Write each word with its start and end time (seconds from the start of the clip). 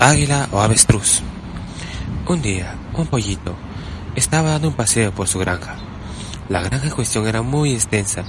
águila 0.00 0.48
o 0.52 0.60
avestruz. 0.60 1.22
Un 2.28 2.42
día, 2.42 2.74
un 2.94 3.06
pollito 3.06 3.54
estaba 4.14 4.50
dando 4.50 4.68
un 4.68 4.74
paseo 4.74 5.12
por 5.12 5.28
su 5.28 5.38
granja. 5.38 5.76
La 6.48 6.60
granja 6.62 6.86
en 6.86 6.94
cuestión 6.94 7.26
era 7.26 7.42
muy 7.42 7.72
extensa 7.72 8.24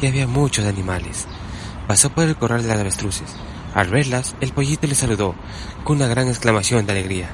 y 0.00 0.06
había 0.06 0.26
muchos 0.26 0.64
animales. 0.64 1.26
Pasó 1.86 2.10
por 2.10 2.24
el 2.24 2.36
corral 2.36 2.62
de 2.62 2.68
las 2.68 2.78
avestruces. 2.78 3.34
Al 3.74 3.88
verlas, 3.88 4.36
el 4.40 4.52
pollito 4.52 4.86
le 4.86 4.94
saludó 4.94 5.34
con 5.84 5.96
una 5.96 6.06
gran 6.06 6.28
exclamación 6.28 6.86
de 6.86 6.92
alegría. 6.92 7.30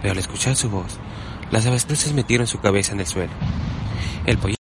Pero 0.00 0.12
al 0.12 0.18
escuchar 0.18 0.56
su 0.56 0.70
voz, 0.70 0.98
las 1.50 1.66
avestruces 1.66 2.12
metieron 2.12 2.46
su 2.46 2.60
cabeza 2.60 2.92
en 2.92 3.00
el 3.00 3.06
suelo. 3.06 3.32
El 4.26 4.38
pollito 4.38 4.63